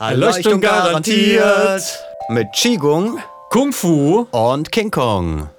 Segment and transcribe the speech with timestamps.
[0.00, 1.82] Erleuchtung garantiert.
[2.30, 3.18] Mit Qigong
[3.50, 4.26] Kung Fu.
[4.30, 5.50] und King Kong.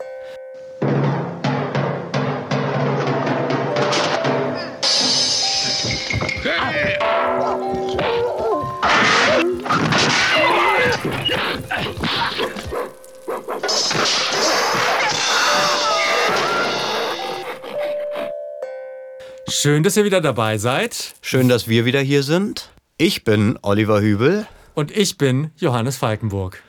[19.47, 21.13] Schön, dass ihr wieder dabei seid.
[21.21, 22.71] Schön, dass wir wieder hier sind.
[23.03, 24.45] Ich bin Oliver Hübel.
[24.75, 26.61] Und ich bin Johannes Falkenburg.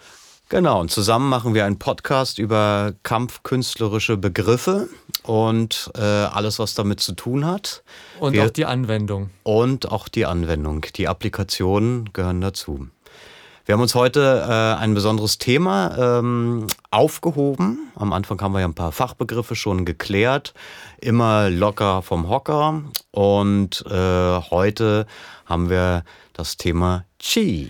[0.48, 4.88] Genau, und zusammen machen wir einen Podcast über kampfkünstlerische Begriffe
[5.24, 7.83] und äh, alles, was damit zu tun hat.
[8.19, 9.29] Und Wir- auch die Anwendung.
[9.43, 10.87] Und auch die Anwendung.
[10.97, 12.88] Die Applikationen gehören dazu.
[13.65, 17.93] Wir haben uns heute äh, ein besonderes Thema ähm, aufgehoben.
[17.95, 20.52] Am Anfang haben wir ja ein paar Fachbegriffe schon geklärt.
[21.01, 22.83] Immer locker vom Hocker.
[23.12, 25.07] Und äh, heute
[25.47, 26.02] haben wir
[26.33, 27.69] das Thema Qi.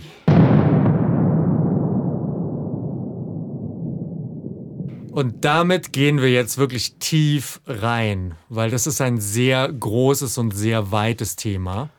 [5.10, 10.52] Und damit gehen wir jetzt wirklich tief rein, weil das ist ein sehr großes und
[10.52, 11.90] sehr weites Thema.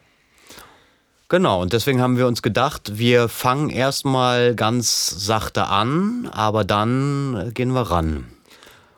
[1.34, 7.50] Genau, und deswegen haben wir uns gedacht, wir fangen erstmal ganz sachte an, aber dann
[7.56, 8.26] gehen wir ran.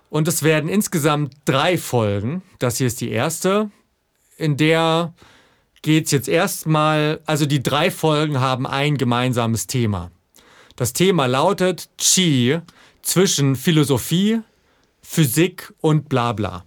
[0.09, 2.41] Und es werden insgesamt drei Folgen.
[2.59, 3.71] Das hier ist die erste.
[4.35, 5.13] In der
[5.81, 10.11] geht es jetzt erstmal, also die drei Folgen haben ein gemeinsames Thema.
[10.75, 12.59] Das Thema lautet Qi
[13.01, 14.41] zwischen Philosophie,
[15.01, 16.65] Physik und Blabla.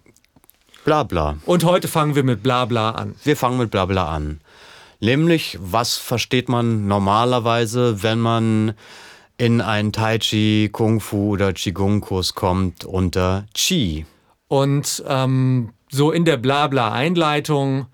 [0.86, 1.36] Bla bla.
[1.44, 3.16] Und heute fangen wir mit Blabla an.
[3.22, 4.40] Wir fangen mit Blabla an.
[5.00, 8.74] Nämlich, was versteht man normalerweise, wenn man
[9.36, 14.04] in einen Tai Chi, Kung Fu oder Qigong-Kurs kommt unter Qi?
[14.48, 17.86] Und ähm, so in der Blabla-Einleitung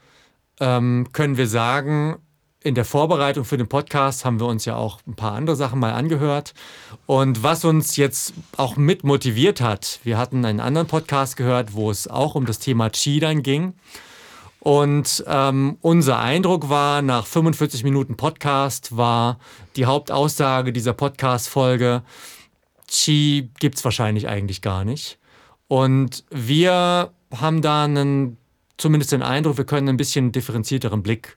[0.60, 2.16] ähm, können wir sagen,
[2.64, 5.78] in der Vorbereitung für den Podcast haben wir uns ja auch ein paar andere Sachen
[5.78, 6.54] mal angehört.
[7.04, 11.90] Und was uns jetzt auch mit motiviert hat, wir hatten einen anderen Podcast gehört, wo
[11.90, 13.74] es auch um das Thema Qi dann ging.
[14.64, 19.38] Und ähm, unser Eindruck war, nach 45 Minuten Podcast war
[19.76, 22.02] die Hauptaussage dieser Podcast-Folge,
[22.88, 25.18] Qi gibt es wahrscheinlich eigentlich gar nicht.
[25.68, 28.38] Und wir haben da einen,
[28.78, 31.36] zumindest den Eindruck, wir können ein bisschen differenzierteren Blick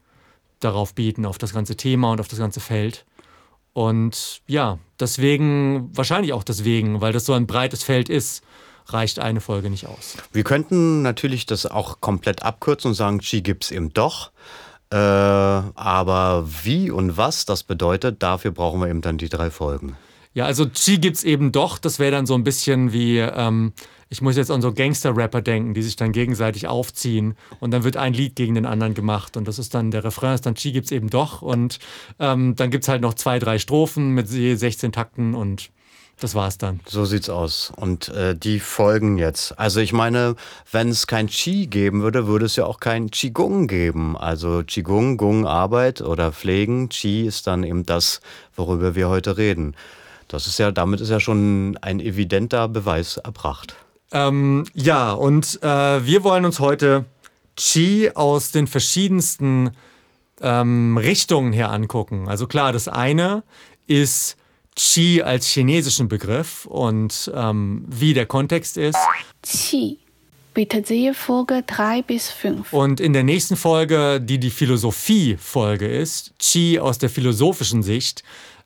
[0.62, 3.06] darauf bieten, auf das ganze Thema und auf das ganze Feld.
[3.74, 8.42] Und ja, deswegen, wahrscheinlich auch deswegen, weil das so ein breites Feld ist,
[8.94, 10.18] reicht eine Folge nicht aus.
[10.31, 14.31] Wir könnten natürlich das auch komplett abkürzen und sagen, Qi gibt's eben doch.
[14.90, 19.97] Äh, aber wie und was das bedeutet, dafür brauchen wir eben dann die drei Folgen.
[20.34, 21.78] Ja, also Qi gibt's eben doch.
[21.78, 23.74] Das wäre dann so ein bisschen wie, ähm,
[24.08, 27.97] ich muss jetzt an so Gangster-Rapper denken, die sich dann gegenseitig aufziehen und dann wird
[27.97, 30.72] ein Lied gegen den anderen gemacht und das ist dann, der Refrain ist dann Qi
[30.72, 31.80] gibt's eben doch und
[32.20, 35.72] ähm, dann gibt's halt noch zwei, drei Strophen mit je 16 Takten und
[36.19, 36.79] das war's dann.
[36.88, 37.72] So sieht's aus.
[37.75, 39.57] Und äh, die folgen jetzt.
[39.59, 40.35] Also ich meine,
[40.72, 44.17] wenn es kein Qi geben würde, würde es ja auch kein Qigong geben.
[44.17, 46.89] Also Qigong, Gung, Arbeit oder Pflegen.
[46.89, 48.22] Qi ist dann eben das,
[48.55, 49.75] worüber wir heute reden.
[50.28, 53.75] Das ist ja, damit ist ja schon ein evidenter Beweis erbracht.
[54.11, 57.05] Ähm, ja, und äh, wir wollen uns heute
[57.55, 59.72] Qi aus den verschiedensten
[60.41, 62.28] ähm, Richtungen her angucken.
[62.28, 63.44] Also klar, das eine
[63.85, 64.38] ist
[64.78, 68.98] Qi als chinesischen Begriff und ähm, wie der Kontext ist.
[69.42, 69.98] Qi.
[70.54, 72.74] Bitte sehe Folge 3 bis 5.
[72.74, 78.24] Und in der nächsten Folge, die die Philosophie-Folge ist, Qi aus der philosophischen Sicht,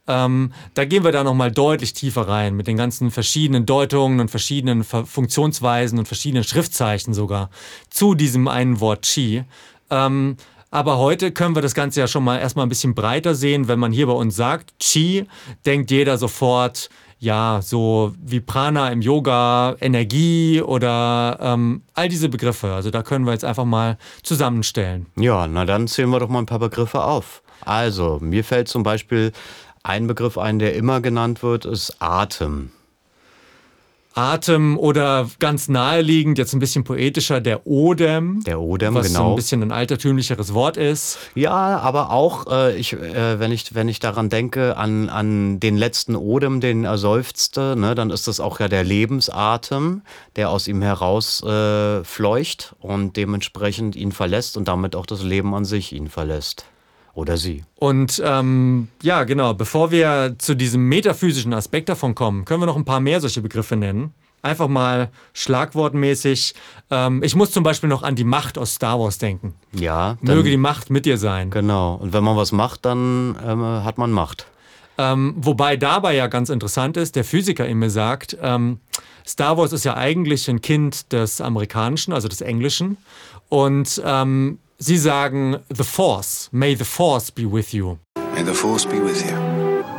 [0.07, 4.31] ähm, da gehen wir da nochmal deutlich tiefer rein mit den ganzen verschiedenen Deutungen und
[4.31, 7.49] verschiedenen Ver Funktionsweisen und verschiedenen Schriftzeichen sogar
[7.89, 9.43] zu diesem einen Wort Qi.
[9.89, 10.37] Ähm,
[10.71, 13.67] aber heute können wir das Ganze ja schon mal erstmal ein bisschen breiter sehen.
[13.67, 15.25] Wenn man hier bei uns sagt Qi,
[15.65, 16.89] denkt jeder sofort,
[17.19, 22.73] ja, so wie Prana im Yoga, Energie oder ähm, all diese Begriffe.
[22.73, 25.05] Also da können wir jetzt einfach mal zusammenstellen.
[25.17, 27.43] Ja, na dann zählen wir doch mal ein paar Begriffe auf.
[27.63, 29.33] Also, mir fällt zum Beispiel
[29.83, 32.71] ein Begriff ein, der immer genannt wird, ist Atem.
[34.13, 38.43] Atem oder ganz naheliegend, jetzt ein bisschen poetischer, der Odem.
[38.45, 39.29] Der Odem, was so genau.
[39.31, 41.17] ein bisschen ein altertümlicheres Wort ist.
[41.35, 45.77] Ja, aber auch, äh, ich, äh, wenn, ich, wenn ich daran denke, an, an den
[45.77, 50.01] letzten Odem, den er seufzte, ne, dann ist das auch ja der Lebensatem,
[50.35, 55.53] der aus ihm heraus äh, fleucht und dementsprechend ihn verlässt und damit auch das Leben
[55.55, 56.65] an sich ihn verlässt.
[57.13, 57.63] Oder sie.
[57.75, 62.77] Und ähm, ja, genau, bevor wir zu diesem metaphysischen Aspekt davon kommen, können wir noch
[62.77, 64.13] ein paar mehr solche Begriffe nennen.
[64.43, 66.55] Einfach mal schlagwortmäßig.
[66.89, 69.53] Ähm, ich muss zum Beispiel noch an die Macht aus Star Wars denken.
[69.73, 70.17] Ja.
[70.21, 71.51] Möge die Macht mit dir sein.
[71.51, 71.95] Genau.
[71.95, 74.47] Und wenn man was macht, dann ähm, hat man Macht.
[74.97, 78.79] Ähm, wobei dabei ja ganz interessant ist, der Physiker in mir sagt, ähm,
[79.27, 82.97] Star Wars ist ja eigentlich ein Kind des Amerikanischen, also des Englischen.
[83.49, 87.97] Und ähm, sie sagen, The Force, may the Force be with you.
[88.33, 89.37] May the Force be with you.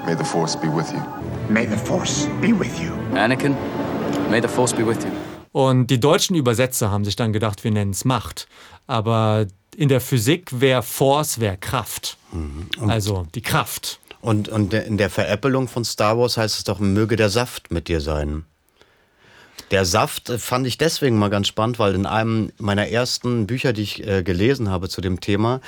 [0.05, 1.01] May the Force be with you.
[1.49, 2.93] May the Force be with you.
[3.15, 3.55] Anakin,
[4.29, 5.11] may the Force be with you.
[5.53, 8.49] Und die deutschen Übersetzer haben sich dann gedacht, wir nennen es Macht.
[8.87, 9.47] Aber
[9.77, 12.17] in der Physik wäre Force, wäre Kraft.
[12.89, 14.01] Also die Kraft.
[14.21, 17.89] Und, und in der Veräppelung von Star Wars heißt es doch, möge der Saft mit
[17.89, 18.45] dir sein.
[19.73, 23.73] Der Saft äh, fand ich deswegen mal ganz spannend, weil in einem meiner ersten Bücher,
[23.73, 25.61] die ich äh, gelesen habe zu dem Thema,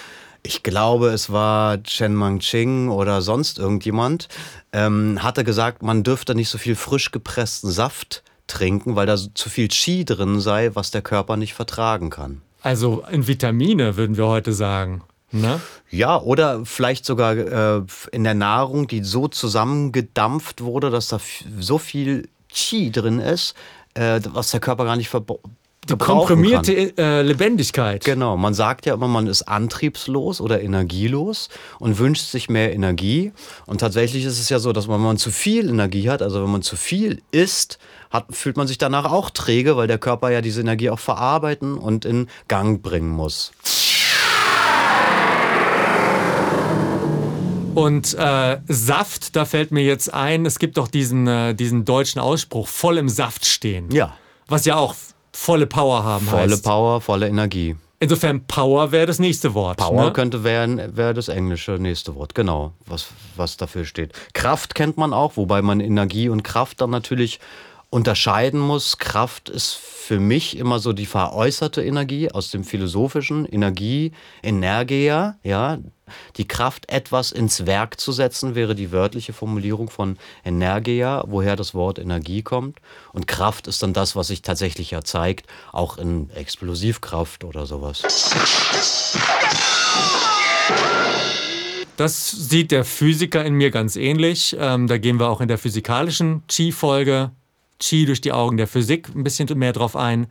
[0.46, 4.28] ich glaube, es war Chen Mangqing oder sonst irgendjemand,
[4.72, 9.48] ähm, hatte gesagt, man dürfte nicht so viel frisch gepressten Saft trinken, weil da zu
[9.48, 12.42] viel Qi drin sei, was der Körper nicht vertragen kann.
[12.60, 15.02] Also in Vitamine würden wir heute sagen.
[15.32, 15.60] Ne?
[15.90, 21.18] Ja, oder vielleicht sogar äh, in der Nahrung, die so zusammengedampft wurde, dass da
[21.58, 23.54] so viel Qi drin ist,
[23.94, 25.41] äh, was der Körper gar nicht verbraucht.
[25.88, 28.05] Die komprimierte äh, Lebendigkeit.
[28.05, 33.32] Genau, man sagt ja immer, man ist antriebslos oder energielos und wünscht sich mehr Energie.
[33.67, 36.43] Und tatsächlich ist es ja so, dass man, wenn man zu viel Energie hat, also
[36.43, 37.79] wenn man zu viel isst,
[38.11, 41.76] hat, fühlt man sich danach auch träge, weil der Körper ja diese Energie auch verarbeiten
[41.76, 43.52] und in Gang bringen muss.
[47.75, 52.21] Und äh, Saft, da fällt mir jetzt ein, es gibt doch diesen, äh, diesen deutschen
[52.21, 53.91] Ausspruch, voll im Saft stehen.
[53.91, 54.15] Ja.
[54.47, 54.94] Was ja auch
[55.32, 56.65] volle Power haben Volle heißt.
[56.65, 57.76] Power, volle Energie.
[58.00, 59.79] Insofern Power wäre das nächste Wort.
[59.79, 60.12] Power ne?
[60.12, 63.06] könnte wäre wär das englische nächste Wort, genau, was,
[63.37, 64.12] was dafür steht.
[64.35, 67.41] Kraft kennt man auch, wobei man Energie und Kraft dann natürlich
[67.94, 68.99] unterscheiden muss.
[68.99, 74.11] Kraft ist für mich immer so die veräußerte Energie aus dem philosophischen Energie,
[74.43, 75.79] Energia, ja.
[76.37, 81.73] Die Kraft, etwas ins Werk zu setzen, wäre die wörtliche Formulierung von Energia, woher das
[81.73, 82.79] Wort Energie kommt.
[83.12, 88.02] Und Kraft ist dann das, was sich tatsächlich ja zeigt, auch in Explosivkraft oder sowas.
[91.97, 94.56] Das sieht der Physiker in mir ganz ähnlich.
[94.58, 97.31] Ähm, da gehen wir auch in der physikalischen Qi-Folge,
[97.84, 100.26] Qi durch die Augen der Physik, ein bisschen mehr drauf ein.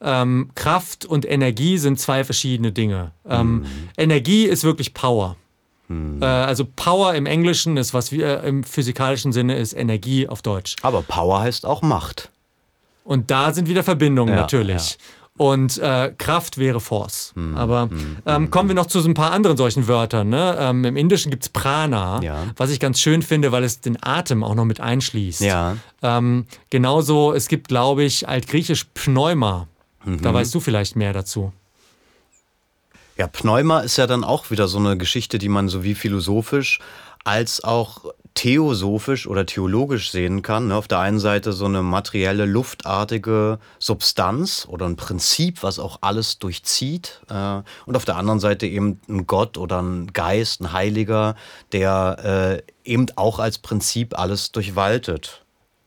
[0.00, 3.12] Ähm, Kraft und Energie sind zwei verschiedene Dinge.
[3.28, 3.64] Ähm,
[3.96, 5.36] Energie ist wirklich Power.
[5.88, 10.76] Äh, also Power im Englischen ist, was wir im physikalischen Sinne ist Energie auf Deutsch.
[10.82, 12.30] Aber Power heißt auch Macht.
[13.04, 14.98] Und da sind wieder Verbindungen Ja, natürlich.
[15.38, 17.32] Und äh, Kraft wäre Force.
[17.34, 17.90] Hm, Aber
[18.24, 20.30] ähm, kommen wir noch zu so ein paar anderen solchen Wörtern.
[20.30, 20.56] Ne?
[20.58, 22.44] Ähm, Im Indischen gibt es Prana, Ja.
[22.56, 25.42] was ich ganz schön finde, weil es den Atem auch noch mit einschließt.
[25.42, 25.76] Ja.
[26.02, 29.68] Ähm, genauso, es gibt, glaube ich, altgriechisch Pneuma.
[30.04, 30.22] Mhm.
[30.22, 31.52] Da weißt du vielleicht mehr dazu.
[33.18, 36.80] Ja, Pneuma ist ja dann auch wieder so eine Geschichte, die man sowie philosophisch
[37.24, 38.04] als auch
[38.36, 40.68] theosophisch oder theologisch sehen kann.
[40.68, 40.76] ne?
[40.76, 46.38] Auf der einen Seite so eine materielle, luftartige Substanz oder ein Prinzip, was auch alles
[46.38, 47.22] durchzieht.
[47.28, 51.34] äh, Und auf der anderen Seite eben ein Gott oder ein Geist, ein Heiliger,
[51.72, 55.42] der äh, eben auch als Prinzip alles durchwaltet.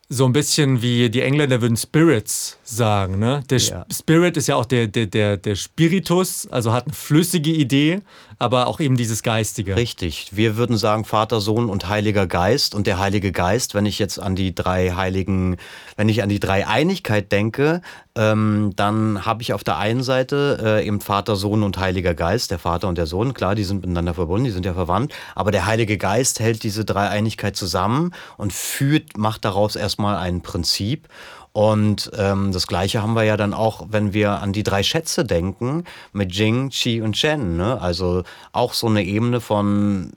[0.10, 3.19] So ein bisschen wie die Engländer würden Spirits sagen.
[3.19, 3.44] Ne?
[3.50, 3.86] Der Ja.
[3.92, 8.01] Spirit ist ja auch der, der, der, der Spiritus, also hat eine flüssige Idee,
[8.38, 9.75] aber auch eben dieses Geistige.
[9.75, 10.30] Richtig.
[10.31, 12.74] Wir würden sagen Vater, Sohn und Heiliger Geist.
[12.74, 15.58] Und der Heilige Geist, wenn ich jetzt an die drei Heiligen,
[15.98, 17.82] wenn ich an die Dreieinigkeit denke,
[18.15, 22.51] ähm, dann habe ich auf der einen Seite äh, eben Vater, Sohn und Heiliger Geist,
[22.51, 23.34] der Vater und der Sohn.
[23.34, 25.13] Klar, die sind miteinander verbunden, die sind ja verwandt.
[25.36, 31.08] Aber der Heilige Geist hält diese Dreieinigkeit zusammen und führt, macht daraus erstmal ein Prinzip.
[31.60, 35.25] Und ähm, das Gleiche haben wir ja dann auch, wenn wir an die drei Schätze
[35.25, 37.58] denken, mit Jing, Qi und Shen.
[37.58, 37.82] Ne?
[37.82, 38.24] Also
[38.54, 40.13] auch so eine Ebene von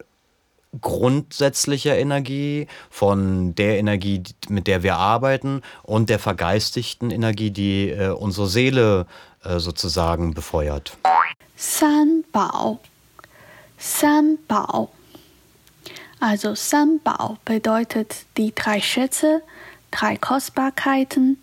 [0.81, 8.11] grundsätzlicher Energie, von der Energie, mit der wir arbeiten und der vergeistigten Energie, die äh,
[8.11, 9.07] unsere Seele
[9.43, 10.97] äh, sozusagen befeuert.
[11.57, 12.79] San Bao.
[13.79, 14.93] San Bao.
[16.21, 19.43] Also San Bao bedeutet die drei Schätze,
[19.93, 21.39] drei Kostbarkeiten.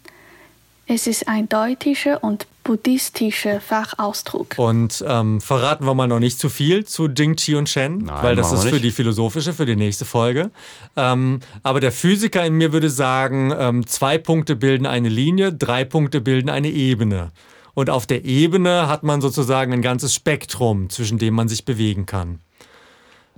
[0.91, 4.56] Es ist ein deutscher und buddhistischer Fachausdruck.
[4.58, 8.24] Und ähm, verraten wir mal noch nicht zu viel zu Jing, Qi und Shen, Nein,
[8.24, 8.86] weil das ist für nicht.
[8.86, 10.50] die philosophische, für die nächste Folge.
[10.96, 15.86] Ähm, aber der Physiker in mir würde sagen, ähm, zwei Punkte bilden eine Linie, drei
[15.86, 17.32] Punkte bilden eine Ebene.
[17.75, 22.08] Und auf der Ebene hat man sozusagen ein ganzes Spektrum, zwischen dem man sich bewegen
[22.08, 22.39] kann.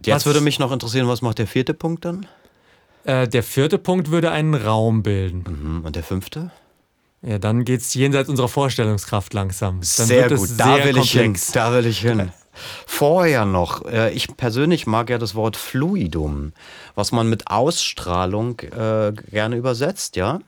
[0.05, 2.25] Jetzt Was- würde mich noch interessieren, was macht der vierte Punkt dann?
[3.03, 5.43] Äh, der vierte Punkt würde einen Raum bilden.
[5.47, 5.85] Mhm.
[5.85, 6.51] Und der fünfte?
[7.21, 9.75] Ja, dann geht es jenseits unserer Vorstellungskraft langsam.
[9.75, 11.21] Dann sehr gut, da sehr will ich hin.
[11.23, 11.51] komplex.
[11.51, 12.31] Da will ich hin.
[12.85, 16.53] Vorher noch, äh, ich persönlich mag ja das Wort Fluidum,
[16.95, 20.39] was man mit Ausstrahlung äh, gerne übersetzt, ja.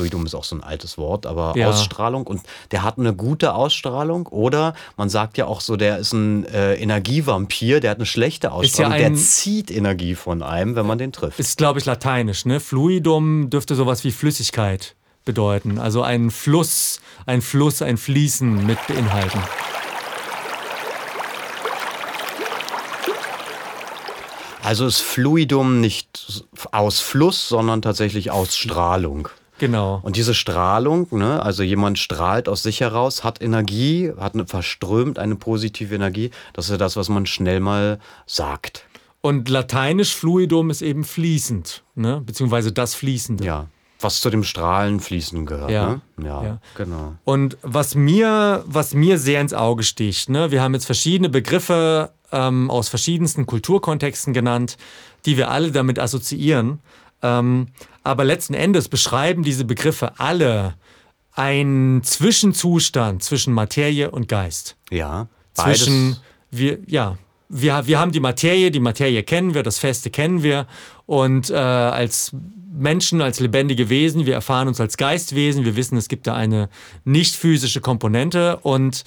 [0.00, 1.68] Fluidum ist auch so ein altes Wort, aber Ja.
[1.68, 2.40] Ausstrahlung und
[2.70, 6.74] der hat eine gute Ausstrahlung oder man sagt ja auch so, der ist ein äh,
[6.76, 11.12] Energievampir, der hat eine schlechte Ausstrahlung, ein- der zieht Energie von einem, wenn man den
[11.12, 11.38] trifft.
[11.38, 12.46] Ist, glaube ich, lateinisch.
[12.46, 12.60] Ne?
[12.60, 14.94] Fluidum dürfte sowas wie Flüssigkeit
[15.26, 15.78] bedeuten.
[15.78, 19.38] Also ein Fluss, ein Fluss, ein Fließen mit beinhalten.
[24.62, 29.28] Also ist Fluidum nicht aus Fluss, sondern tatsächlich aus Strahlung.
[29.60, 30.00] Genau.
[30.02, 35.18] Und diese Strahlung, ne, also jemand strahlt aus sich heraus, hat Energie, hat eine, verströmt
[35.18, 36.30] eine positive Energie.
[36.54, 38.86] Das ist ja das, was man schnell mal sagt.
[39.20, 42.22] Und lateinisch Fluidum ist eben fließend, ne?
[42.24, 43.44] beziehungsweise das Fließende.
[43.44, 43.66] Ja.
[44.00, 45.70] Was zu dem Strahlen fließen gehört.
[45.70, 45.88] Ja.
[45.90, 46.00] Ne?
[46.24, 46.58] Ja, Ja.
[46.74, 47.16] genau.
[47.24, 50.50] Und was mir, was mir sehr ins Auge sticht, ne?
[50.50, 54.78] wir haben jetzt verschiedene Begriffe ähm, aus verschiedensten Kulturkontexten genannt,
[55.26, 56.78] die wir alle damit assoziieren.
[57.22, 57.68] Ähm,
[58.02, 60.74] aber letzten Endes beschreiben diese Begriffe alle
[61.32, 64.76] einen Zwischenzustand zwischen Materie und Geist.
[64.90, 65.28] Ja.
[65.54, 65.84] Beides.
[65.84, 66.16] Zwischen,
[66.50, 70.66] wir, ja, wir, wir haben die Materie, die Materie kennen wir, das Feste kennen wir.
[71.06, 72.32] Und äh, als
[72.72, 76.68] Menschen, als lebendige Wesen, wir erfahren uns als Geistwesen, wir wissen, es gibt da eine
[77.04, 79.04] nicht physische Komponente und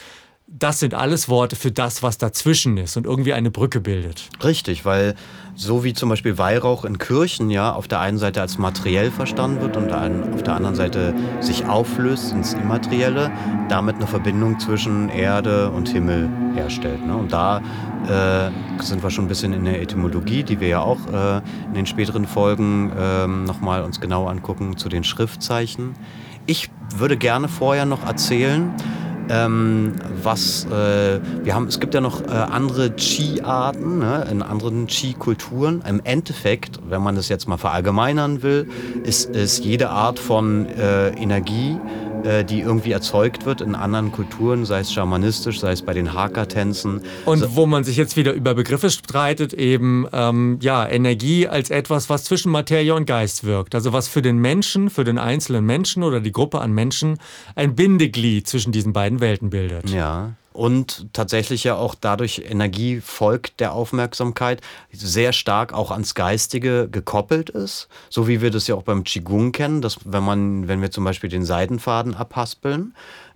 [0.60, 4.30] das sind alles Worte für das, was dazwischen ist und irgendwie eine Brücke bildet.
[4.44, 5.16] Richtig, weil
[5.56, 9.62] so wie zum Beispiel Weihrauch in Kirchen ja auf der einen Seite als materiell verstanden
[9.62, 13.32] wird und auf der anderen Seite sich auflöst ins Immaterielle,
[13.68, 17.04] damit eine Verbindung zwischen Erde und Himmel herstellt.
[17.06, 17.16] Ne?
[17.18, 17.58] Und da
[18.08, 21.74] äh, sind wir schon ein bisschen in der Etymologie, die wir ja auch äh, in
[21.74, 25.96] den späteren Folgen ähm, nochmal uns genau angucken zu den Schriftzeichen.
[26.46, 28.72] Ich würde gerne vorher noch erzählen,
[29.30, 34.88] ähm, was äh, wir haben, es gibt ja noch äh, andere Qi-Arten ne, in anderen
[34.88, 35.84] Qi-Kulturen.
[35.88, 38.70] Im Endeffekt, wenn man das jetzt mal verallgemeinern will,
[39.04, 41.78] ist, ist jede Art von äh, Energie,
[42.24, 47.02] die irgendwie erzeugt wird in anderen Kulturen, sei es schamanistisch, sei es bei den Haka-Tänzen.
[47.26, 52.10] Und wo man sich jetzt wieder über Begriffe streitet, eben ähm, ja, Energie als etwas,
[52.10, 53.76] was zwischen Materie und Geist wirkt.
[53.76, 57.18] Also was für den Menschen, für den einzelnen Menschen oder die Gruppe an Menschen
[57.56, 59.90] ein Bindeglied zwischen diesen beiden Welten bildet.
[59.90, 60.34] Ja.
[60.54, 67.50] Und tatsächlich ja auch dadurch Energie folgt der Aufmerksamkeit sehr stark auch ans Geistige gekoppelt
[67.50, 67.88] ist.
[68.10, 71.04] So wie wir das ja auch beim Qigong kennen, dass wenn man, wenn wir zum
[71.04, 72.94] Beispiel den Seidenfaden abhaspeln,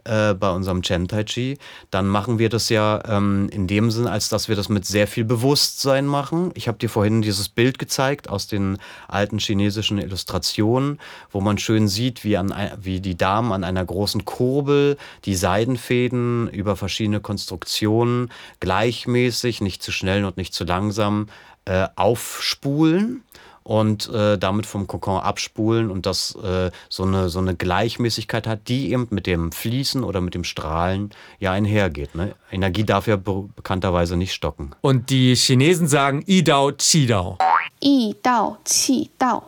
[0.08, 1.58] äh, bei unserem Chen Tai Chi,
[1.92, 5.08] dann machen wir das ja ähm, in dem Sinn, als dass wir das mit sehr
[5.08, 6.52] viel Bewusstsein machen.
[6.54, 11.00] Ich habe dir vorhin dieses Bild gezeigt aus den alten chinesischen Illustrationen,
[11.32, 16.50] wo man schön sieht, wie, an, wie die Damen an einer großen Kurbel die Seidenfäden
[16.50, 21.28] über verschiedene Konstruktionen gleichmäßig, nicht zu schnell und nicht zu langsam
[21.66, 23.24] äh, aufspulen
[23.68, 28.70] und äh, damit vom Kokon abspulen und das äh, so, eine, so eine Gleichmäßigkeit hat,
[28.70, 31.10] die eben mit dem Fließen oder mit dem Strahlen
[31.40, 32.16] ja einhergeht.
[32.16, 32.34] Ne?
[32.50, 34.72] Energie darf ja be bekannterweise nicht stocken.
[34.80, 37.38] Und die Chinesen sagen I-Dao, Qi-Dao.
[37.82, 39.44] Yi Dao, Qi Dao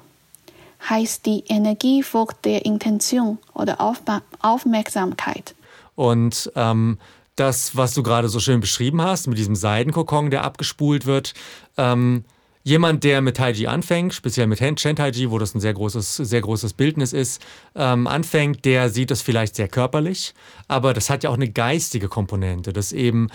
[0.90, 5.56] heißt die Energie folgt der Intention oder Aufma Aufmerksamkeit.
[5.96, 6.98] Und ähm,
[7.38, 11.34] das, was du gerade so schön beschrieben hast, mit diesem Seidenkokon, der abgespult wird,
[11.78, 12.26] ähm,
[12.70, 15.60] jemand, der mit Tai Chi anfängt, speziell mit Hen- Chen Tai Chi, wo das ein
[15.60, 17.42] sehr großes, sehr großes Bildnis ist,
[17.76, 20.34] ähm, anfängt, der sieht das vielleicht sehr körperlich,
[20.68, 23.30] aber das hat ja auch eine geistige Komponente, dass eben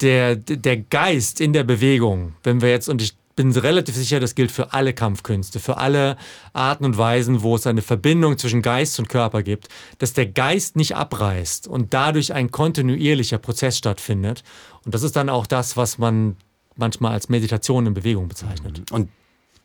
[0.00, 4.34] der, der Geist in der Bewegung, wenn wir jetzt, und ich bin relativ sicher, das
[4.34, 6.16] gilt für alle Kampfkünste, für alle
[6.52, 9.68] Arten und Weisen, wo es eine Verbindung zwischen Geist und Körper gibt,
[9.98, 14.42] dass der Geist nicht abreißt und dadurch ein kontinuierlicher Prozess stattfindet.
[14.84, 16.36] Und das ist dann auch das, was man
[16.78, 18.90] manchmal als Meditation in Bewegung bezeichnet.
[18.90, 19.10] Und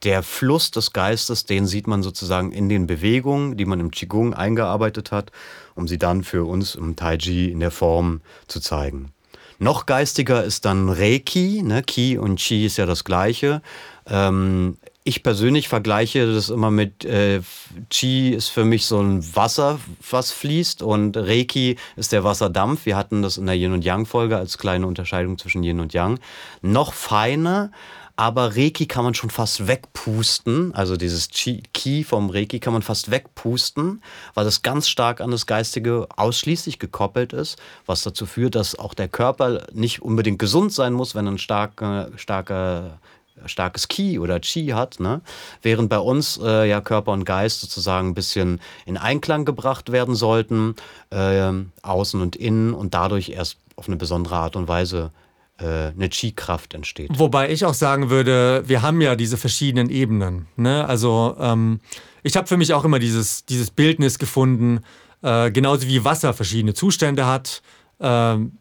[0.02, 4.34] der Fluss des Geistes, den sieht man sozusagen in den Bewegungen, die man im Qigong
[4.34, 5.32] eingearbeitet hat,
[5.74, 9.12] um sie dann für uns im Tai Chi in der Form zu zeigen.
[9.58, 11.62] Noch geistiger ist dann Reiki.
[11.62, 11.82] Ne?
[11.82, 13.62] Ki und Chi ist ja das gleiche.
[14.06, 17.42] Ähm, ich persönlich vergleiche das immer mit äh,
[17.90, 19.78] Chi ist für mich so ein Wasser,
[20.10, 22.86] was fließt und Reiki ist der Wasserdampf.
[22.86, 25.92] Wir hatten das in der Yin und Yang Folge als kleine Unterscheidung zwischen Yin und
[25.92, 26.20] Yang.
[26.62, 27.70] Noch feiner,
[28.16, 30.74] aber Reiki kann man schon fast wegpusten.
[30.74, 35.30] Also dieses Chi, Ki vom Reiki kann man fast wegpusten, weil das ganz stark an
[35.30, 40.72] das Geistige ausschließlich gekoppelt ist, was dazu führt, dass auch der Körper nicht unbedingt gesund
[40.72, 43.00] sein muss, wenn ein starker, starker
[43.46, 45.20] starkes Ki oder Chi hat, ne?
[45.62, 50.14] während bei uns äh, ja Körper und Geist sozusagen ein bisschen in Einklang gebracht werden
[50.14, 50.76] sollten,
[51.10, 55.10] äh, außen und innen und dadurch erst auf eine besondere Art und Weise
[55.58, 57.10] äh, eine Chi-Kraft entsteht.
[57.14, 60.46] Wobei ich auch sagen würde, wir haben ja diese verschiedenen Ebenen.
[60.56, 60.86] Ne?
[60.86, 61.80] Also ähm,
[62.22, 64.80] ich habe für mich auch immer dieses, dieses Bildnis gefunden,
[65.22, 67.62] äh, genauso wie Wasser verschiedene Zustände hat.
[68.00, 68.58] Ähm,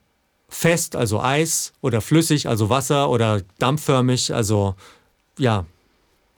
[0.53, 4.75] fest, also Eis, oder flüssig, also Wasser, oder dampfförmig, also
[5.37, 5.65] ja,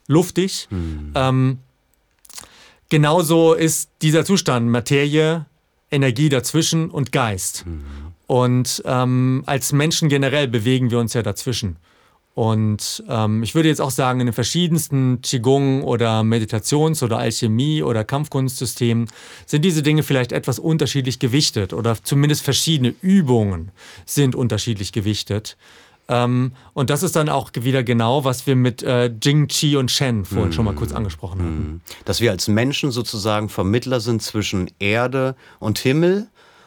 [0.08, 0.68] luftig.
[0.70, 1.12] Hm.
[1.14, 1.58] Ähm,
[2.88, 5.46] genauso ist dieser Zustand Materie,
[5.90, 7.64] Energie dazwischen und Geist.
[8.26, 11.76] Und ähm, als Menschen generell bewegen wir uns ja dazwischen.
[12.36, 17.82] Und ähm, ich würde jetzt auch sagen, in den verschiedensten Qigong oder Meditations- oder Alchemie-
[17.82, 19.08] oder Kampfkunstsystemen
[19.46, 23.70] sind diese Dinge vielleicht etwas unterschiedlich gewichtet oder zumindest verschiedene Übungen
[24.04, 25.56] sind unterschiedlich gewichtet.
[26.08, 29.90] Ähm, und das ist dann auch wieder genau, was wir mit äh, Jing, Qi und
[29.90, 31.80] Shen vorhin schon mal kurz angesprochen hatten.
[32.04, 36.26] Dass wir als Menschen sozusagen Vermittler sind zwischen Erde und Himmel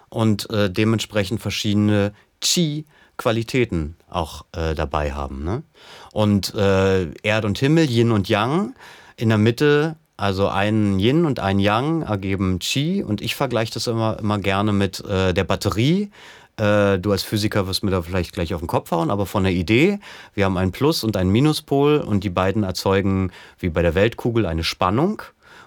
[0.09, 2.11] und äh, dementsprechend verschiedene
[2.41, 5.43] Chi-Qualitäten auch äh, dabei haben.
[5.43, 5.63] Ne?
[6.11, 8.73] Und äh, Erde und Himmel, Yin und Yang,
[9.15, 13.87] in der Mitte, also ein Yin und ein Yang ergeben Chi und ich vergleiche das
[13.87, 16.11] immer, immer gerne mit äh, der Batterie.
[16.57, 19.43] Äh, Du als Physiker wirst mir da vielleicht gleich auf den Kopf hauen, aber von
[19.43, 19.99] der Idee,
[20.33, 24.45] wir haben einen Plus- und einen Minuspol und die beiden erzeugen wie bei der Weltkugel
[24.45, 25.21] eine Spannung.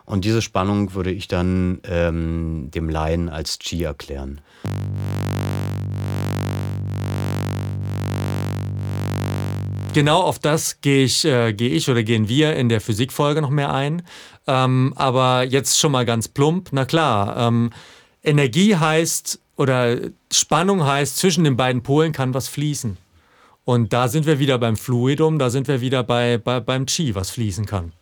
[0.04, 4.40] Und diese Spannung würde ich dann ähm, dem Laien als Chi erklären.
[9.92, 13.50] Genau auf das gehe ich, äh, gehe ich oder gehen wir in der Physikfolge noch
[13.50, 14.02] mehr ein.
[14.46, 16.70] Ähm, aber jetzt schon mal ganz plump.
[16.72, 17.70] Na klar, ähm,
[18.22, 19.98] Energie heißt oder
[20.32, 22.96] Spannung heißt, zwischen den beiden Polen kann was fließen.
[23.64, 27.14] Und da sind wir wieder beim Fluidum, da sind wir wieder bei, bei, beim Chi,
[27.14, 27.92] was fließen kann.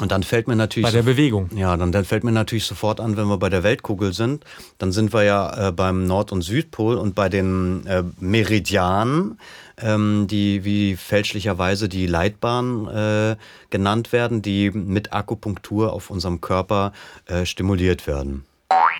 [0.00, 1.50] Und dann fällt mir natürlich Bei der Bewegung.
[1.54, 4.44] Ja, dann, dann fällt mir natürlich sofort an, wenn wir bei der Weltkugel sind,
[4.78, 9.38] dann sind wir ja äh, beim Nord- und Südpol und bei den äh, Meridianen,
[9.82, 13.36] ähm, die wie fälschlicherweise die Leitbahn äh,
[13.70, 16.92] genannt werden, die mit Akupunktur auf unserem Körper
[17.26, 18.44] äh, stimuliert werden.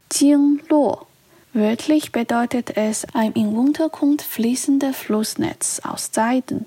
[0.08, 1.06] 经络
[1.52, 6.66] Wörtlich bedeutet es ein im Untergrund fließendes Flussnetz aus Seiden.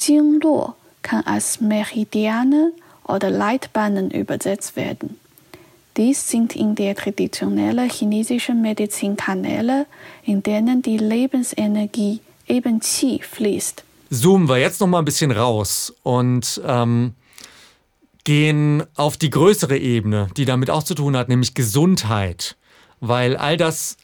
[0.00, 2.72] Jingluo kann als Meridiane
[3.04, 5.20] oder Leitbahnen übersetzt werden.
[5.98, 9.84] Dies sind in der traditionellen chinesischen Medizin Kanäle,
[10.24, 12.20] in denen die Lebensenergie
[12.52, 13.84] eben Qi fließt.
[14.10, 17.14] Zoomen wir jetzt noch mal ein bisschen raus und ähm,
[18.24, 22.56] gehen auf die größere Ebene, die damit auch zu tun hat, nämlich Gesundheit.
[23.00, 23.96] Weil all das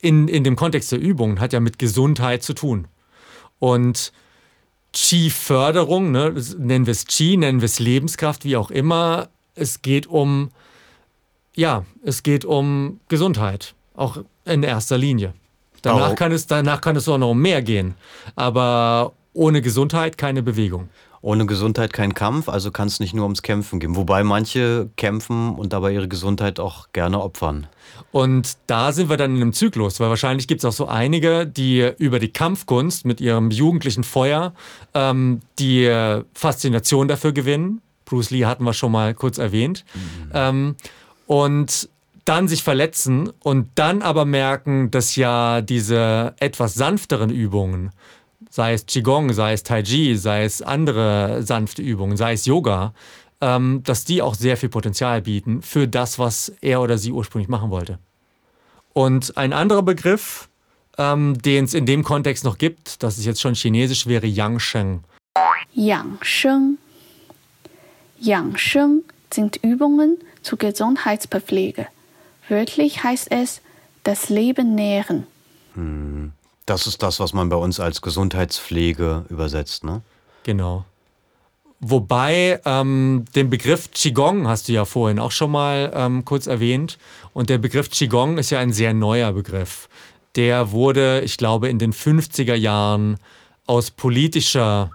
[0.00, 2.86] in, in dem Kontext der Übungen hat ja mit Gesundheit zu tun.
[3.58, 4.12] Und
[4.92, 9.28] Qi-Förderung, ne, nennen wir es Qi, nennen wir es Lebenskraft, wie auch immer.
[9.54, 10.50] Es geht um,
[11.56, 15.34] ja, es geht um Gesundheit, auch in erster Linie.
[15.82, 17.94] Danach kann, es, danach kann es auch noch um mehr gehen.
[18.36, 20.88] Aber ohne Gesundheit keine Bewegung.
[21.20, 23.96] Ohne Gesundheit kein Kampf, also kann es nicht nur ums Kämpfen gehen.
[23.96, 27.66] Wobei manche kämpfen und dabei ihre Gesundheit auch gerne opfern.
[28.12, 31.46] Und da sind wir dann in einem Zyklus, weil wahrscheinlich gibt es auch so einige,
[31.46, 34.54] die über die Kampfkunst mit ihrem jugendlichen Feuer
[34.94, 37.82] ähm, die äh, Faszination dafür gewinnen.
[38.04, 39.84] Bruce Lee hatten wir schon mal kurz erwähnt.
[40.32, 40.76] Ähm,
[41.26, 41.88] und
[42.28, 47.90] dann sich verletzen und dann aber merken, dass ja diese etwas sanfteren Übungen,
[48.50, 52.92] sei es Qigong, sei es Tai Chi, sei es andere sanfte Übungen, sei es Yoga,
[53.40, 57.48] ähm, dass die auch sehr viel Potenzial bieten für das, was er oder sie ursprünglich
[57.48, 57.98] machen wollte.
[58.92, 60.50] Und ein anderer Begriff,
[60.98, 65.02] ähm, den es in dem Kontext noch gibt, das ist jetzt schon chinesisch, wäre Yangsheng.
[65.72, 66.76] Yangsheng.
[68.20, 71.86] Yangsheng sind Übungen zur Gesundheitspflege.
[72.48, 73.60] Wörtlich heißt es
[74.04, 75.26] das Leben nähren.
[76.66, 80.02] Das ist das, was man bei uns als Gesundheitspflege übersetzt, ne?
[80.44, 80.84] Genau.
[81.80, 86.98] Wobei ähm, den Begriff Qigong hast du ja vorhin auch schon mal ähm, kurz erwähnt.
[87.32, 89.88] Und der Begriff Qigong ist ja ein sehr neuer Begriff.
[90.34, 93.18] Der wurde, ich glaube, in den 50er Jahren
[93.66, 94.90] aus politischer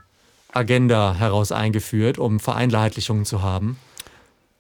[0.52, 3.78] Agenda heraus eingeführt, um Vereinheitlichungen zu haben.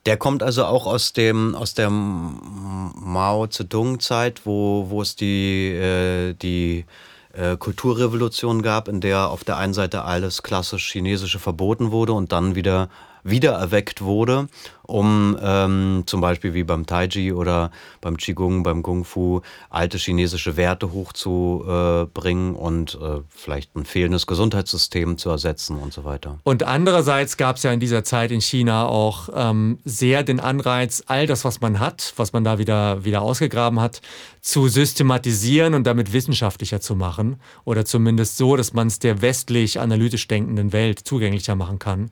[0.05, 6.33] Der kommt also auch aus dem aus der Mao Zedong-Zeit, wo, wo es die, äh,
[6.33, 6.85] die
[7.31, 12.33] äh, Kulturrevolution gab, in der auf der einen Seite alles klassisch Chinesische verboten wurde und
[12.33, 12.89] dann wieder
[13.23, 14.47] wiedererweckt wurde,
[14.83, 20.57] um ähm, zum Beispiel wie beim Taiji oder beim Qigong, beim Kung Fu alte chinesische
[20.57, 26.39] Werte hochzubringen und äh, vielleicht ein fehlendes Gesundheitssystem zu ersetzen und so weiter.
[26.43, 31.03] Und andererseits gab es ja in dieser Zeit in China auch ähm, sehr den Anreiz,
[31.07, 34.01] all das, was man hat, was man da wieder, wieder ausgegraben hat,
[34.41, 37.37] zu systematisieren und damit wissenschaftlicher zu machen.
[37.63, 42.11] Oder zumindest so, dass man es der westlich analytisch denkenden Welt zugänglicher machen kann.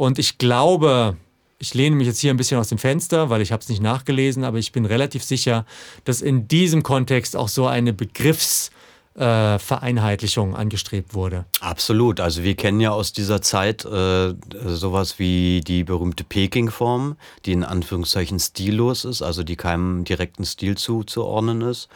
[0.00, 1.18] Und ich glaube,
[1.58, 3.82] ich lehne mich jetzt hier ein bisschen aus dem Fenster, weil ich habe es nicht
[3.82, 5.66] nachgelesen, aber ich bin relativ sicher,
[6.04, 8.70] dass in diesem Kontext auch so eine Begriffs-
[9.16, 11.44] äh, Vereinheitlichung angestrebt wurde.
[11.60, 12.20] Absolut.
[12.20, 17.64] Also wir kennen ja aus dieser Zeit äh, sowas wie die berühmte Peking-Form, die in
[17.64, 21.88] Anführungszeichen stillos ist, also die keinem direkten Stil zuzuordnen ist.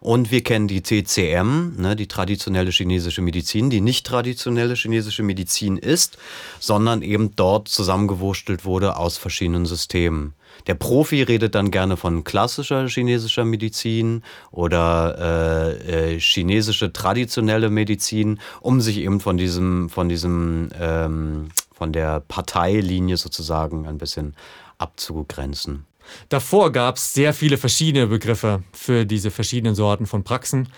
[0.00, 5.76] Und wir kennen die TCM, ne, die traditionelle chinesische Medizin, die nicht traditionelle chinesische Medizin
[5.76, 6.18] ist,
[6.60, 10.34] sondern eben dort zusammengewurstelt wurde aus verschiedenen Systemen.
[10.66, 18.40] Der Profi redet dann gerne von klassischer chinesischer Medizin oder äh, äh, chinesische traditionelle Medizin,
[18.60, 24.34] um sich eben von diesem, von diesem, ähm, von der Parteilinie sozusagen ein bisschen
[24.78, 25.86] abzugrenzen.
[26.28, 30.68] Davor gab es sehr viele verschiedene Begriffe für diese verschiedenen Sorten von Praxen.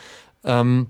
[0.45, 0.89] Ähm,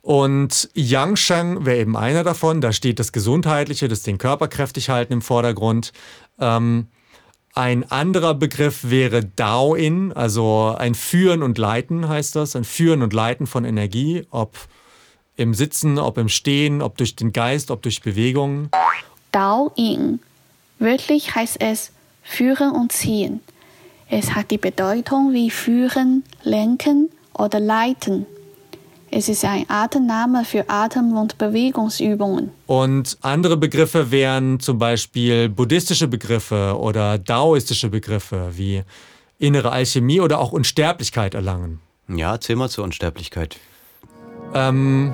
[0.00, 2.60] und Yangsheng wäre eben einer davon.
[2.60, 5.92] Da steht das Gesundheitliche, das den Körper kräftig halten im Vordergrund.
[6.40, 6.88] Ähm,
[7.54, 13.12] ein anderer Begriff wäre Dao-In, also ein Führen und Leiten heißt das, ein Führen und
[13.12, 14.56] Leiten von Energie, ob
[15.36, 18.70] im Sitzen, ob im Stehen, ob durch den Geist, ob durch Bewegungen.
[19.32, 20.20] Dao-In.
[20.78, 23.40] Wörtlich heißt es führen und ziehen.
[24.08, 28.26] Es hat die Bedeutung wie führen, lenken oder leiten.
[29.14, 32.50] Es ist ein Atemname für Atem- und Bewegungsübungen.
[32.66, 38.82] Und andere Begriffe wären zum Beispiel buddhistische Begriffe oder daoistische Begriffe wie
[39.38, 41.80] innere Alchemie oder auch Unsterblichkeit erlangen.
[42.08, 43.58] Ja, erzähl mal zur Unsterblichkeit.
[44.54, 45.12] Ähm,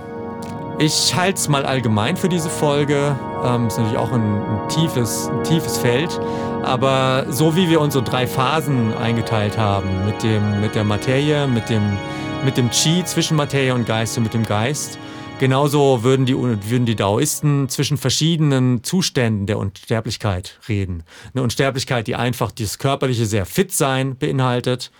[0.79, 3.19] ich halte es mal allgemein für diese Folge.
[3.43, 6.21] Ähm, ist natürlich auch ein, ein, tiefes, ein tiefes Feld.
[6.63, 11.69] Aber so wie wir unsere drei Phasen eingeteilt haben, mit, dem, mit der Materie, mit
[11.69, 11.99] dem
[12.45, 14.99] mit dem Qi zwischen Materie und Geist und mit dem Geist.
[15.39, 21.05] Genauso würden die, würden die Daoisten zwischen verschiedenen Zuständen der Unsterblichkeit reden.
[21.33, 24.91] Eine Unsterblichkeit, die einfach dieses körperliche sehr fit sein beinhaltet.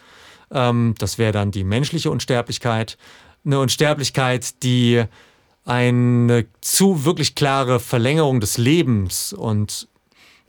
[0.53, 2.99] Ähm, das wäre dann die menschliche Unsterblichkeit.
[3.45, 5.05] Eine Unsterblichkeit, die
[5.65, 9.89] eine zu wirklich klare Verlängerung des Lebens und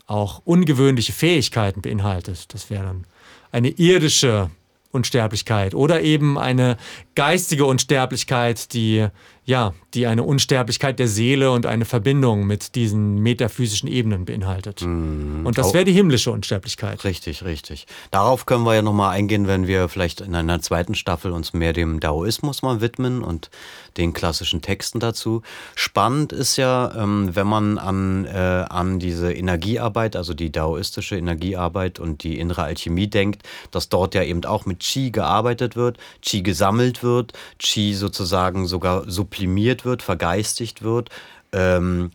[0.06, 2.54] auch ungewöhnliche Fähigkeiten beinhaltet.
[2.54, 3.06] Das wäre dann
[3.52, 4.50] eine irdische
[4.92, 6.78] Unsterblichkeit oder eben eine
[7.16, 9.08] geistige Unsterblichkeit, die
[9.50, 14.84] ja, die eine Unsterblichkeit der Seele und eine Verbindung mit diesen metaphysischen Ebenen beinhaltet.
[14.84, 17.04] Mm, und das wäre die himmlische Unsterblichkeit.
[17.04, 17.88] Richtig, richtig.
[18.12, 21.74] Darauf können wir ja nochmal eingehen, wenn wir vielleicht in einer zweiten Staffel uns mehr
[21.74, 23.50] dem Daoismus mal widmen und
[23.98, 25.42] den klassischen Texten dazu.
[25.74, 28.38] Spannend ist ja, ähm, wenn man an, äh,
[28.70, 34.22] an diese Energiearbeit, also die daoistische Energiearbeit und die innere Alchemie denkt, dass dort ja
[34.22, 40.02] eben auch mit Qi gearbeitet wird, Qi gesammelt wird, Qi sozusagen sogar sublimiert sublimiert wird,
[40.02, 41.10] vergeistigt wird.
[41.52, 42.12] Ähm,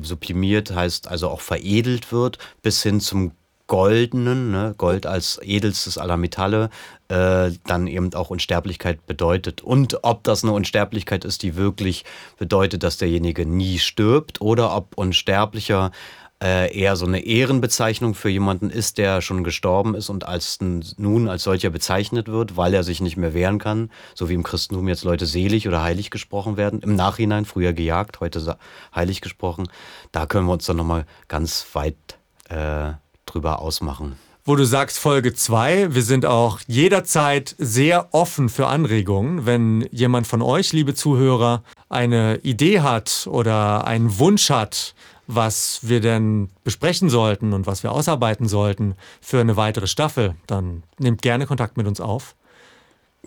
[0.00, 3.32] sublimiert heißt also auch veredelt wird, bis hin zum
[3.68, 4.74] Goldenen, ne?
[4.76, 6.68] Gold als edelstes aller Metalle,
[7.08, 9.62] äh, dann eben auch Unsterblichkeit bedeutet.
[9.62, 12.04] Und ob das eine Unsterblichkeit ist, die wirklich
[12.38, 15.92] bedeutet, dass derjenige nie stirbt, oder ob Unsterblicher
[16.42, 21.28] äh, eher so eine Ehrenbezeichnung für jemanden ist, der schon gestorben ist und als nun
[21.28, 24.88] als solcher bezeichnet wird, weil er sich nicht mehr wehren kann, so wie im Christentum
[24.88, 28.58] jetzt Leute selig oder heilig gesprochen werden, im Nachhinein früher gejagt, heute
[28.94, 29.68] heilig gesprochen.
[30.10, 31.96] Da können wir uns dann nochmal ganz weit
[32.48, 35.94] äh, drüber ausmachen wo du sagst Folge 2.
[35.94, 39.46] Wir sind auch jederzeit sehr offen für Anregungen.
[39.46, 44.94] Wenn jemand von euch, liebe Zuhörer, eine Idee hat oder einen Wunsch hat,
[45.28, 50.82] was wir denn besprechen sollten und was wir ausarbeiten sollten für eine weitere Staffel, dann
[50.98, 52.34] nehmt gerne Kontakt mit uns auf.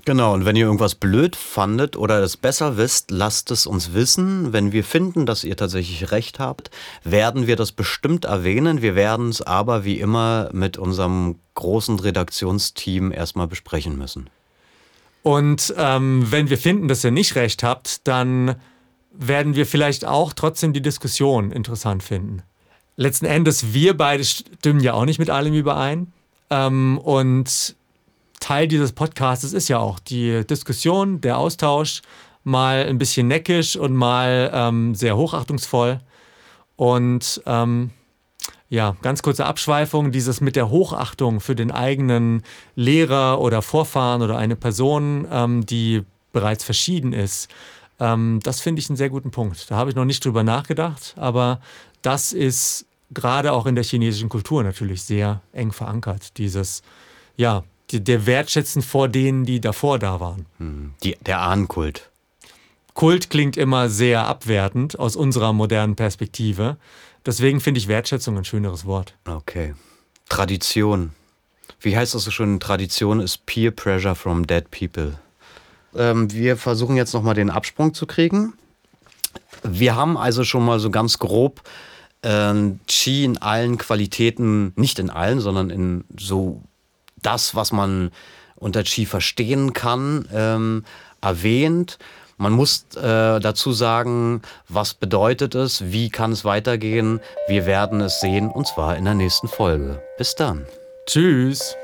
[0.03, 4.51] Genau, und wenn ihr irgendwas blöd fandet oder es besser wisst, lasst es uns wissen.
[4.51, 6.69] Wenn wir finden, dass ihr tatsächlich recht habt,
[7.03, 8.81] werden wir das bestimmt erwähnen.
[8.81, 14.29] Wir werden es aber wie immer mit unserem großen Redaktionsteam erstmal besprechen müssen.
[15.23, 18.57] Und ähm, wenn wir finden, dass ihr nicht recht habt, dann
[19.11, 22.43] werden wir vielleicht auch trotzdem die Diskussion interessant finden.
[22.97, 26.13] Letzten Endes, wir beide stimmen ja auch nicht mit allem überein.
[26.49, 27.75] Ähm, und
[28.45, 32.03] Teil dieses Podcasts ist ja auch die Diskussion, der Austausch,
[32.43, 35.99] mal ein bisschen neckisch und mal ähm, sehr hochachtungsvoll.
[36.75, 37.89] Und ähm,
[38.69, 42.43] ja, ganz kurze Abschweifung, dieses mit der Hochachtung für den eigenen
[42.75, 47.49] Lehrer oder Vorfahren oder eine Person, ähm, die bereits verschieden ist,
[47.99, 49.71] ähm, das finde ich einen sehr guten Punkt.
[49.71, 51.61] Da habe ich noch nicht drüber nachgedacht, aber
[52.03, 56.37] das ist gerade auch in der chinesischen Kultur natürlich sehr eng verankert.
[56.37, 56.83] Dieses,
[57.37, 57.63] ja,
[58.01, 60.45] der Wertschätzen vor denen, die davor da waren.
[60.57, 62.09] Hm, die, der Ahnenkult.
[62.93, 66.77] Kult klingt immer sehr abwertend aus unserer modernen Perspektive.
[67.25, 69.15] Deswegen finde ich Wertschätzung ein schöneres Wort.
[69.25, 69.73] Okay.
[70.29, 71.11] Tradition.
[71.81, 72.59] Wie heißt das so schön?
[72.59, 75.19] Tradition ist Peer Pressure from Dead People.
[75.95, 78.53] Ähm, wir versuchen jetzt nochmal den Absprung zu kriegen.
[79.63, 81.63] Wir haben also schon mal so ganz grob
[82.21, 82.53] äh,
[82.87, 86.61] Qi in allen Qualitäten, nicht in allen, sondern in so
[87.25, 88.11] das, was man
[88.55, 90.85] unter Qi verstehen kann, ähm,
[91.21, 91.97] erwähnt.
[92.37, 97.21] Man muss äh, dazu sagen, was bedeutet es, wie kann es weitergehen.
[97.47, 100.01] Wir werden es sehen und zwar in der nächsten Folge.
[100.17, 100.65] Bis dann.
[101.05, 101.75] Tschüss.